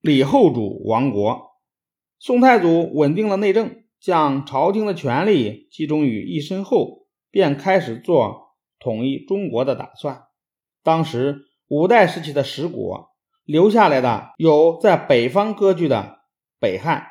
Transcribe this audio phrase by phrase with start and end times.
[0.00, 1.50] 李后主亡国。
[2.18, 10.24] 宋太祖稳定了内政，将朝廷的权力集中于一身后，便开始做统一中国的打算。
[10.82, 13.10] 当时五代时期的十国
[13.44, 16.20] 留下来的有在北方割据的
[16.58, 17.06] 北汉，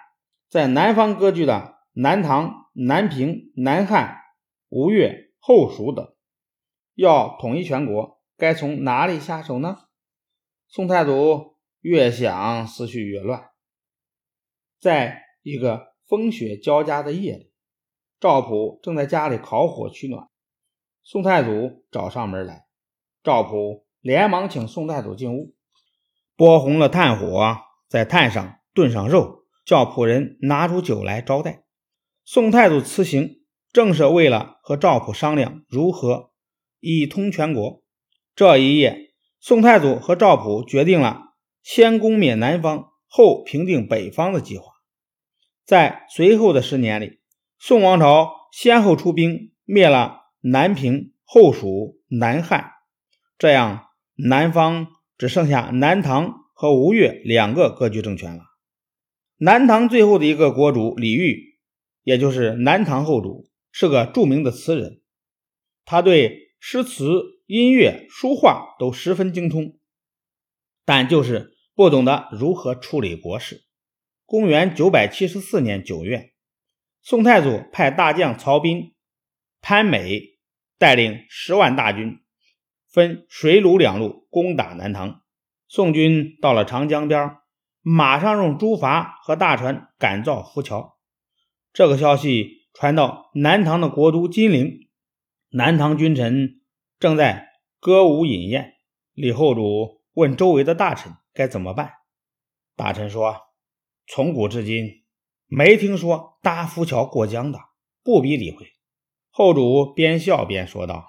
[0.48, 4.18] 在南方割据的南唐、南平、南汉、
[4.70, 6.08] 吴越、后蜀等。
[6.96, 9.78] 要统一全国，该从哪里下手呢？
[10.68, 13.50] 宋太祖越想思绪越乱。
[14.80, 17.52] 在一个风雪交加的夜里，
[18.20, 20.28] 赵普正在家里烤火取暖，
[21.04, 22.66] 宋太祖找上门来。
[23.24, 25.54] 赵普连忙请宋太祖进屋，
[26.36, 31.64] 拨红了炭火，在炭上炖上肉，叫仆人拿出酒来招待。
[32.24, 36.32] 宋太祖辞行，正是为了和赵普商量如何
[36.80, 37.84] 一通全国。
[38.36, 41.29] 这一夜，宋太祖和赵普决定了
[41.62, 44.66] 先攻灭南方，后平定北方的计划。
[45.66, 47.20] 在随后的十年里，
[47.58, 52.72] 宋王朝先后出兵灭了南平、后蜀、南汉。
[53.38, 58.44] 这样，南方只剩下南唐和吴越两个割据政权了。
[59.38, 61.38] 南唐最后的一个国主李煜，
[62.04, 65.02] 也就是南唐后主，是个著名的词人，
[65.86, 69.79] 他对诗词、音乐、书画都十分精通，
[70.90, 73.64] 但就是不懂得如何处理国事。
[74.26, 76.34] 公元九百七十四年九月，
[77.04, 78.96] 宋太祖派大将曹彬、
[79.62, 80.20] 潘美
[80.80, 82.18] 带领十万大军。
[82.88, 85.22] 分水陆两路攻打南唐，
[85.68, 87.38] 宋军到了长江边，
[87.82, 90.98] 马上用诸筏和大船赶造浮桥。
[91.72, 94.90] 这个消息传到南唐的国都金陵，
[95.50, 96.62] 南唐君臣
[96.98, 97.50] 正在
[97.80, 98.74] 歌舞饮宴。
[99.14, 101.94] 李后主问周围的大臣该怎么办，
[102.76, 103.36] 大臣说
[104.08, 105.04] ：“从古至今，
[105.46, 107.60] 没听说搭浮桥过江的，
[108.04, 108.68] 不必理会。”
[109.32, 111.06] 后主边笑边说道。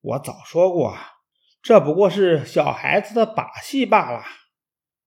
[0.00, 0.96] 我早说过，
[1.62, 4.24] 这不过是小孩子的把戏罢了。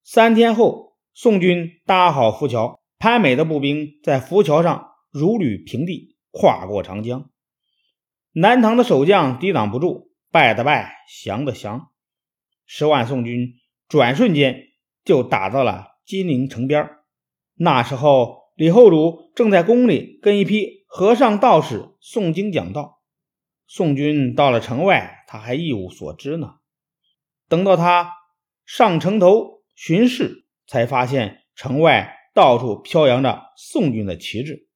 [0.03, 7.29] 三天后，宋军搭好浮桥，潘美的步兵在浮桥上如履平地，跨过长江。
[8.31, 11.91] 南唐的守将抵挡不住，败的败，降的降，
[12.65, 13.55] 十万宋军
[13.87, 14.69] 转瞬间
[15.03, 16.89] 就打到了金陵城边。
[17.55, 23.01] 那时候，李后主正在宫里跟一批和尚道士诵经讲道。
[23.67, 26.55] 宋军到了城外，他还一无所知呢。
[27.49, 28.11] 等到他
[28.65, 34.67] 上城头巡视，才发现城外到处飘扬着宋军的旗帜。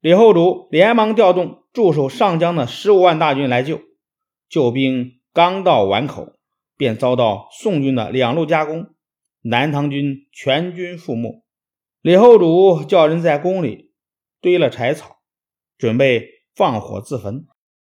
[0.00, 3.80] 李后主连忙调动驻守上江的十五万大军来救。
[4.48, 6.34] 救兵刚到碗口，
[6.80, 8.94] 便遭到宋军的两路夹攻，
[9.42, 11.44] 南唐军全军覆没。
[12.00, 13.92] 李后主叫人在宫里
[14.40, 15.16] 堆了柴草，
[15.76, 17.46] 准备放火自焚。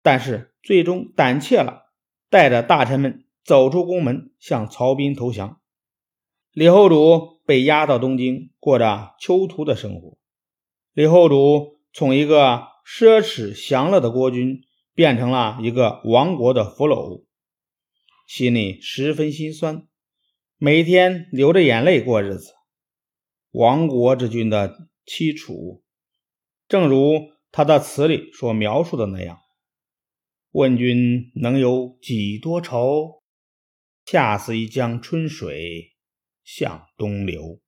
[0.03, 1.93] 但是最终胆怯了，
[2.31, 5.61] 带着大臣们走出宫门，向曹彬投降。
[6.55, 10.17] 李后主被押到东京，过着囚徒的生活。
[10.95, 14.63] 李后主从一个奢侈享乐的国君，
[14.95, 17.27] 变成了一个亡国的俘虏，
[18.33, 19.89] 心里十分心酸，
[20.57, 22.53] 每天流着眼泪过日子。
[23.51, 25.83] 亡国之君的凄楚，
[26.69, 29.41] 正如他的词里所描述的那样。
[30.53, 33.25] 问君能有几多愁？
[34.05, 35.97] 恰似一江春水
[36.45, 37.61] 向东流。